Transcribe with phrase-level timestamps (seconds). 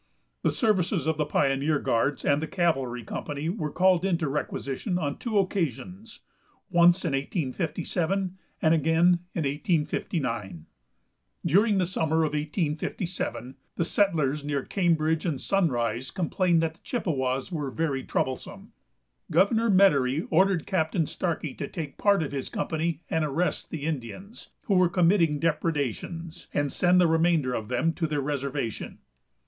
[0.41, 5.19] The services of the pioneer guards and the cavalry company were called into requisition on
[5.19, 6.21] two occasions,
[6.71, 10.65] once in 1857 and again in 1859.
[11.45, 17.51] During the summer of 1857 the settlers near Cambridge and Sunrise complained that the Chippewas
[17.51, 18.71] were very troublesome.
[19.29, 24.49] Governor Medary ordered Captain Starkey to take part of his company and arrest the Indians
[24.63, 28.97] who were committing depredations, and send the remainder of them to their reservation.